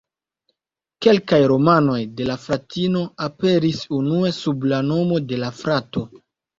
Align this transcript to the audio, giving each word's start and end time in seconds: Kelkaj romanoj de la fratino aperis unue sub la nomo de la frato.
Kelkaj 1.05 1.39
romanoj 1.51 1.99
de 2.23 2.27
la 2.31 2.39
fratino 2.47 3.05
aperis 3.29 3.87
unue 4.01 4.35
sub 4.43 4.69
la 4.75 4.85
nomo 4.93 5.25
de 5.33 5.45
la 5.47 5.57
frato. 5.65 6.09